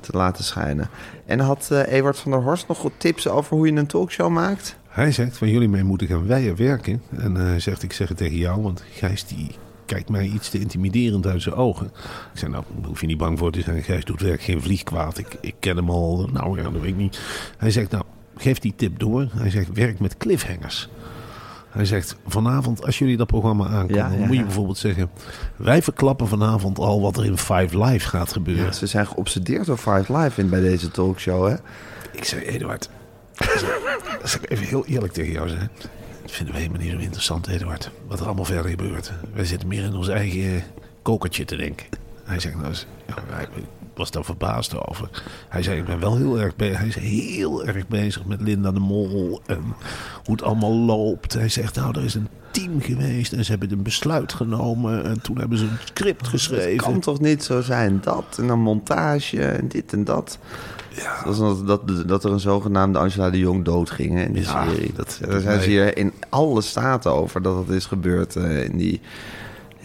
[0.01, 0.89] te laten schijnen.
[1.27, 4.77] En had Ewart van der Horst nog goed tips over hoe je een talkshow maakt?
[4.89, 7.03] Hij zegt van jullie mee moeten gaan wij werken.
[7.17, 9.51] En hij zegt ik zeg het tegen jou, want Gijs die
[9.87, 11.87] kijkt mij iets te intimiderend uit zijn ogen.
[12.33, 13.83] Ik zei nou, hoef je niet bang voor te zijn.
[13.83, 15.19] Gijs doet werk geen vlieg kwaad.
[15.19, 17.21] Ik, ik ken hem al, nou ja, dat weet ik niet.
[17.59, 18.05] Hij zegt nou,
[18.37, 19.29] geef die tip door.
[19.35, 20.89] Hij zegt werk met cliffhangers.
[21.71, 25.11] Hij zegt vanavond als jullie dat programma aankomen, Ja, ja, moet je bijvoorbeeld zeggen...
[25.57, 28.75] wij verklappen vanavond al wat er in Five Live gaat gebeuren.
[28.75, 31.55] Ze zijn geobsedeerd door Five Live in bij deze talkshow, hè?
[32.13, 32.91] Ik zei, Eduard,
[34.23, 35.71] als ik even heel eerlijk tegen jou zijn.
[36.23, 37.91] Dat vinden we helemaal niet zo interessant, Eduard.
[38.07, 39.13] Wat er allemaal verder gebeurt.
[39.35, 40.63] Wij zitten meer in ons eigen
[41.03, 41.87] kokertje te denken.
[42.25, 42.87] Hij zegt, nou, eens-
[43.97, 45.11] was daar verbaasd over.
[45.49, 46.79] Hij zei, ik ben wel heel erg bezig.
[46.79, 49.63] Hij is heel erg bezig met Linda de Mol en
[50.25, 51.33] hoe het allemaal loopt.
[51.33, 55.05] Hij zegt, nou, er is een team geweest en ze hebben een besluit genomen.
[55.05, 56.77] En toen hebben ze een script Het geschreven.
[56.85, 60.39] kan toch niet zo zijn dat en dan montage en dit en dat.
[60.97, 61.23] Ja.
[61.25, 64.93] Dat, dat, dat, dat er een zogenaamde Angela de Jong doodging in die Ja, serie.
[64.95, 68.77] dat- Daar zijn ze hier in alle staten over dat het is gebeurd eh, in
[68.77, 69.01] die...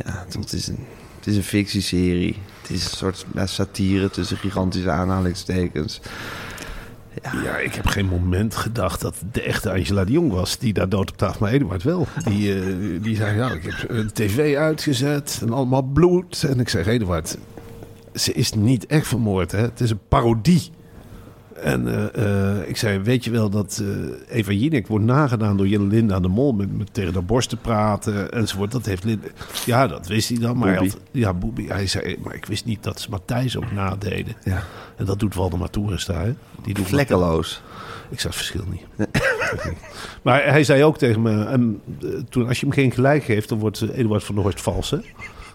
[0.05, 0.85] Ja, het is een,
[1.17, 2.35] het is een fictieserie.
[2.69, 6.01] Is een soort satire tussen gigantische aanhalingstekens.
[7.43, 10.89] Ja, ik heb geen moment gedacht dat de echte Angela de Jong was die daar
[10.89, 11.39] dood op tafel.
[11.39, 12.07] Maar Eduard wel.
[12.23, 12.63] Die, eh,
[13.01, 16.43] die zei, ja, ik heb een tv uitgezet en allemaal bloed.
[16.43, 17.37] En ik zeg, Eduard,
[18.13, 19.51] ze is niet echt vermoord.
[19.51, 19.59] Hè?
[19.59, 20.71] Het is een parodie.
[21.63, 23.81] En eh, eh, ik zei, weet je wel dat
[24.29, 27.57] eh, Eva Jinek wordt nagedaan door Linda de Mol met, met tegen de borst te
[27.57, 28.71] praten enzovoort.
[28.71, 29.27] Dat heeft Linda,
[29.65, 30.57] ja, dat wist hij dan.
[30.57, 30.91] Maar hij Boebie.
[30.97, 31.67] had- ja, Boebie.
[31.71, 34.35] Hij zei, maar ik wist niet dat ze Matthijs ook nadeden.
[34.43, 34.63] Ja.
[34.97, 36.33] En dat doet Waldemar Toerenstra, hè?
[36.63, 37.61] Die doet Vlekkeloos.
[38.09, 39.07] ik zag het verschil niet.
[40.23, 41.81] maar hij zei ook tegen me, en,
[42.29, 44.97] toen, als je hem geen gelijk geeft, dan wordt Eduard van der Horst vals, hè?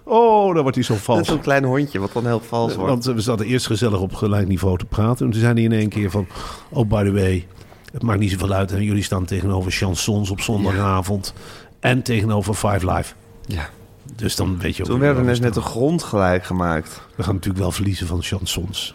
[0.06, 1.28] Oh, dan wordt hij zo Dat is vals.
[1.28, 2.90] zo'n klein hondje wat dan heel vals wordt.
[2.90, 5.26] Want eh, we zaten eerst gezellig op gelijk niveau te praten.
[5.26, 6.26] En toen zei hij in één keer van,
[6.68, 7.46] oh, by the way,
[7.92, 8.72] het maakt niet zoveel uit.
[8.72, 11.32] En jullie staan tegenover chansons op zondagavond.
[11.80, 13.14] En tegenover Five Live.
[13.46, 13.68] Ja.
[14.16, 14.88] Dus dan weet je ook...
[14.88, 15.52] Toen werden we net staan.
[15.52, 17.00] de grond gelijk gemaakt.
[17.14, 18.94] We gaan natuurlijk wel verliezen van chansons.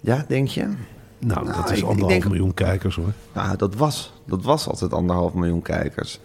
[0.00, 0.68] Ja, denk je?
[1.26, 3.12] Nou, dat Nou, is ik- ik anderhalf denk- miljoen kijkers hoor.
[3.32, 6.20] Nou, dat was, dat was altijd anderhalf miljoen kijkers.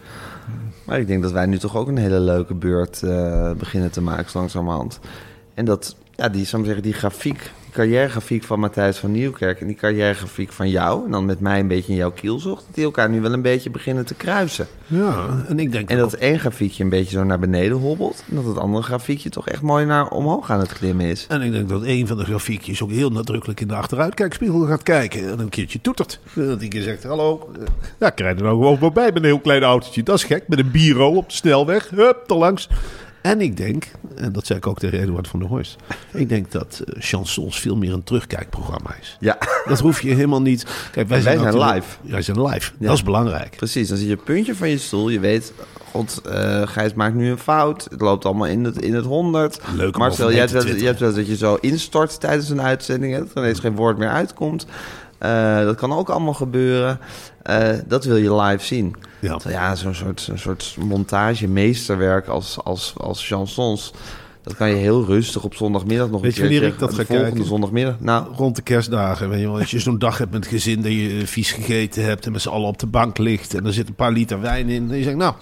[0.85, 4.01] Maar ik denk dat wij nu toch ook een hele leuke beurt eh, beginnen te
[4.01, 4.99] maken, langzamerhand.
[5.53, 9.61] En dat, ja, die, zou ik zeggen, die grafiek, die carrièregrafiek van Matthijs van Nieuwkerk...
[9.61, 12.63] en die carrièregrafiek van jou, en dan met mij een beetje in jouw kielzocht...
[12.65, 14.67] dat die elkaar nu wel een beetje beginnen te kruisen.
[14.87, 18.23] Ja, en ik denk En dat één grafiekje een beetje zo naar beneden hobbelt...
[18.29, 21.25] en dat het andere grafiekje toch echt mooi naar omhoog aan het klimmen is.
[21.29, 24.83] En ik denk dat een van de grafiekjes ook heel nadrukkelijk in de achteruitkijkspiegel gaat
[24.83, 25.31] kijken.
[25.31, 26.19] En een keertje toetert.
[26.33, 27.49] Dat die keer zegt, hallo.
[27.99, 30.03] Ja, ik rijd er nou gewoon voorbij met een heel klein autootje.
[30.03, 31.89] Dat is gek, met een bureau op de snelweg.
[31.89, 32.69] Hup, te langs.
[33.21, 35.75] En ik denk, en dat zei ik ook tegen Eduard van der Horst.
[36.13, 39.17] Ik denk dat eh, chansons veel meer een terugkijkprogramma is.
[39.19, 40.65] Ja, Dat hoef je helemaal niet.
[40.91, 41.97] Kijk, wij, wij zijn live.
[42.01, 42.71] Wij zijn live.
[42.79, 42.87] Ja.
[42.87, 43.55] Dat is belangrijk.
[43.57, 45.09] Precies, dan zie je puntje van je stoel.
[45.09, 45.53] Je weet,
[45.91, 47.87] god, eh Gijs maakt nu een fout.
[47.89, 49.59] Het loopt allemaal in het, in het honderd.
[49.75, 50.39] Leuk Marcel, jij
[50.81, 53.13] hebt wel dat je zo instort tijdens een uitzending.
[53.13, 54.65] hè, Dat er ineens geen woord meer uitkomt.
[55.19, 56.99] Eh, dat kan ook allemaal gebeuren.
[57.43, 58.95] Eh, dat wil je live zien.
[59.19, 59.39] Ja.
[59.47, 63.93] Ja, zo'n soort, zo'n soort montage, meesterwerk als, als, als chansons.
[64.43, 66.67] Dat kan je heel rustig op zondagmiddag nog Weet je een keertje.
[66.69, 67.47] wanneer ik dat ga volgende kijken?
[67.47, 67.95] zondagmiddag.
[67.99, 69.59] Nou, Rond de kerstdagen, weet je wel.
[69.59, 72.41] Als je zo'n dag hebt met gezin dat je eh, vies gegeten hebt en met
[72.41, 74.91] z'n allen op de bank ligt en er zit een paar liter wijn in.
[74.91, 75.33] En je zegt, nou,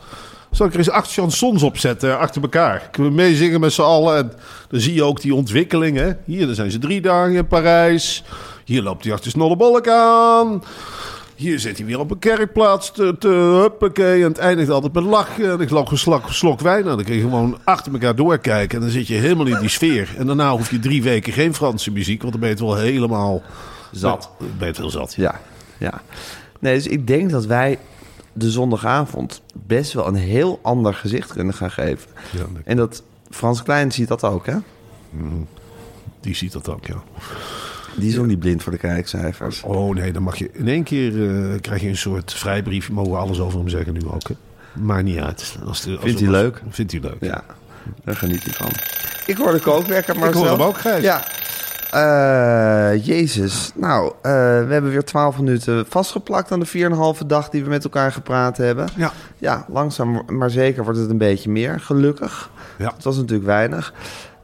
[0.51, 2.89] zal ik er eens acht chansons opzetten achter elkaar?
[2.91, 4.17] Kunnen we meezingen met z'n allen?
[4.17, 4.31] En
[4.69, 6.11] dan zie je ook die ontwikkeling, hè.
[6.25, 8.23] Hier, dan zijn ze drie dagen in Parijs.
[8.67, 10.63] Hier loopt hij achter Snollebollek aan.
[11.35, 14.21] Hier zit hij weer op een kerkplaats te, te huppakee.
[14.23, 15.51] En het eindigt altijd met lachen.
[15.51, 16.83] En ik loop een slok, slok wijn.
[16.83, 18.77] Dan kun je gewoon achter elkaar doorkijken.
[18.77, 20.13] En dan zit je helemaal in die sfeer.
[20.17, 22.21] En daarna hoef je drie weken geen Franse muziek.
[22.21, 23.41] Want dan ben je het wel helemaal
[23.91, 24.29] Zat.
[24.39, 25.13] Dan ben je het wel zat.
[25.13, 25.39] Ja,
[25.77, 26.01] ja.
[26.59, 27.79] Nee, dus ik denk dat wij
[28.33, 32.09] de zondagavond best wel een heel ander gezicht kunnen gaan geven.
[32.31, 34.57] Ja, En dat Frans Klein ziet dat ook, hè?
[36.19, 37.03] die ziet dat ook, ja.
[37.97, 39.63] Die is ook niet blind voor de kijkcijfers.
[39.63, 42.91] Oh nee, dan mag je in één keer eh, krijg je een soort vrijbrief.
[42.91, 44.27] Mogen alles over hem zeggen nu ook.
[44.27, 44.35] Hè.
[44.81, 45.57] Maakt niet uit.
[45.65, 46.61] Als de, als Vindt hij leuk?
[46.69, 47.17] Vindt hij leuk.
[47.19, 47.43] Ja,
[48.03, 48.71] daar geniet hij van.
[49.25, 51.03] Ik hoor de kookwerker, maar Ik hoor hem ook, Gijs.
[51.03, 51.23] Ja.
[51.91, 53.71] Eh, Jezus.
[53.75, 57.83] Nou, eh, we hebben weer 12 minuten vastgeplakt aan de 4,5 dag die we met
[57.83, 58.87] elkaar gepraat hebben.
[58.95, 59.11] Ja.
[59.37, 62.49] Ja, langzaam maar zeker wordt het een beetje meer, gelukkig.
[62.77, 62.91] Ja.
[62.95, 63.93] Het was natuurlijk weinig.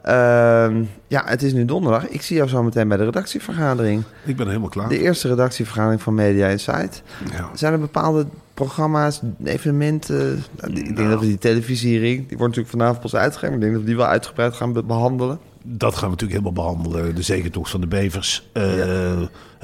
[0.04, 2.08] Ehm, ja, het is nu donderdag.
[2.08, 4.02] Ik zie jou zo meteen bij de redactievergadering.
[4.24, 4.88] Ik ben helemaal klaar.
[4.88, 7.02] De eerste redactievergadering van Media Insight.
[7.32, 7.48] Ja.
[7.54, 10.42] Zijn er bepaalde programma's, evenementen?
[10.60, 13.48] Nou, Ik denk dat we die televisiering, die wordt natuurlijk vanavond pas uitgegeven.
[13.48, 15.38] maar Ik denk dat we die wel uitgebreid gaan be- behandelen.
[15.66, 17.14] Dat gaan we natuurlijk helemaal behandelen.
[17.14, 18.42] De zegentocht van de bevers.
[18.52, 18.62] Eh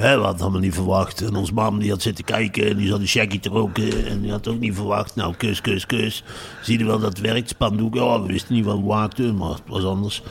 [0.01, 1.21] hè, we hadden allemaal niet verwacht.
[1.23, 4.07] En ons mam die had zitten kijken en die zat een shaggy te roken.
[4.07, 5.15] En die had ook niet verwacht.
[5.15, 6.25] Nou, kus, kus, kus.
[6.63, 7.95] Zie je wel dat het werkt, spandoek.
[7.95, 10.23] Ja, we wisten niet wat we maakten, maar het was anders.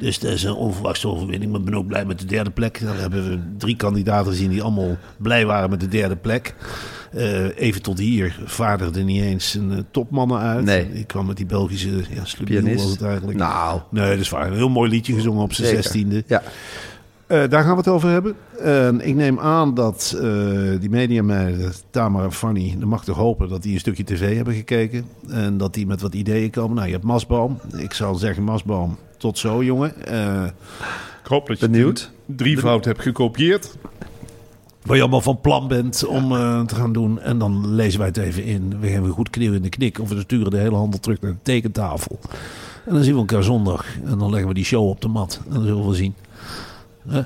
[0.00, 1.50] Dus dat is een onverwachte overwinning.
[1.50, 2.80] Maar ik ben ook blij met de derde plek.
[2.80, 6.54] Daar hebben we drie kandidaten gezien die allemaal blij waren met de derde plek.
[7.12, 10.64] Eh, even tot hier vaardigde niet eens een eh, topmannen uit.
[10.64, 10.92] Nee.
[10.92, 12.82] Ik kwam met die Belgische ja, Pianist.
[12.82, 13.38] was het eigenlijk.
[13.38, 13.80] Nou.
[13.90, 14.46] Nee, dat is waar.
[14.46, 16.24] Een heel mooi liedje gezongen op zijn zestiende.
[16.26, 16.42] Ja.
[17.30, 18.34] Eh, daar gaan we het over hebben.
[18.58, 23.48] En ik neem aan dat eh, die mediameiden, Tamara en Fanny, dan mag toch hopen
[23.48, 25.04] dat die een stukje tv hebben gekeken.
[25.28, 26.74] En dat die met wat ideeën komen.
[26.74, 27.60] Nou, je hebt Masboom.
[27.76, 30.06] Ik zou zeggen, Masboom, tot zo, jongen.
[30.06, 30.44] Eh,
[31.22, 32.10] ik hoop dat je Benieuwd?
[32.26, 33.76] drievoud hebt gekopieerd.
[34.82, 37.20] Waar je allemaal van plan bent om eh, te gaan doen.
[37.20, 38.80] En dan lezen wij het even in.
[38.80, 39.98] We geven goed knieuw in de knik.
[39.98, 42.18] Of we sturen de hele handel terug naar de tekentafel.
[42.86, 43.84] En dan zien we elkaar zondag.
[44.04, 45.40] En dan leggen we die show op de mat.
[45.48, 46.14] En dan zullen we zien.
[47.08, 47.22] Hè?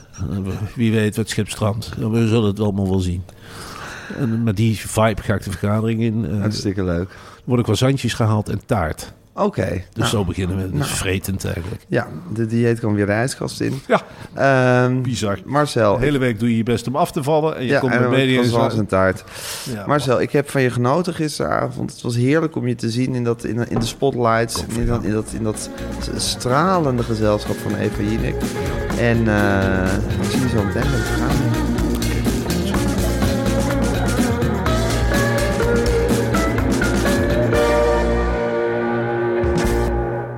[0.75, 1.91] Wie weet wat schip strandt.
[1.97, 3.23] We zullen het allemaal wel zien.
[4.19, 6.27] En met die vibe ga ik de vergadering in.
[6.31, 7.17] Eh Hartstikke leuk.
[7.45, 9.13] word ik croissantjes gehaald en taart.
[9.35, 9.69] Oké.
[9.71, 10.79] Dus nou, zo beginnen we.
[10.79, 11.83] Dus vretend eigenlijk.
[11.89, 13.81] Ja, de dieet kan weer de ijskast in.
[13.87, 14.03] Ja,
[14.35, 15.39] Ehm, bizar.
[15.45, 15.99] Marcel.
[15.99, 17.57] De hele week doe je je best om af te vallen.
[17.57, 19.25] En je ja, komt met media was en zoals een taart.
[19.73, 21.93] Ja, Marcel, ik heb van je genoten gisteravond.
[21.93, 24.65] Het was heerlijk om je te zien in, dat, in, in de spotlights.
[24.79, 25.71] In dat, in, dat, in dat
[26.17, 28.35] stralende gezelschap van Eva Jinek.
[28.99, 29.93] En eh
[30.23, 31.64] ik zie je zo meteen bij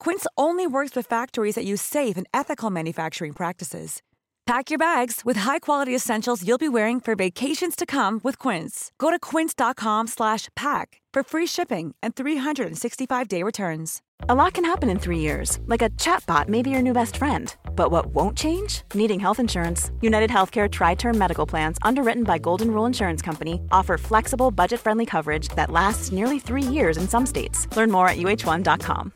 [0.00, 4.02] Quince only works with factories that use safe and ethical manufacturing practices.
[4.48, 8.90] Pack your bags with high-quality essentials you'll be wearing for vacations to come with Quince.
[8.96, 14.00] Go to quince.com slash pack for free shipping and 365-day returns.
[14.30, 17.18] A lot can happen in three years, like a chatbot may be your new best
[17.18, 17.54] friend.
[17.76, 18.80] But what won't change?
[18.94, 19.90] Needing health insurance.
[20.00, 24.80] United Healthcare Tri Term Medical Plans, underwritten by Golden Rule Insurance Company, offer flexible, budget
[24.80, 27.66] friendly coverage that lasts nearly three years in some states.
[27.76, 29.12] Learn more at uh1.com.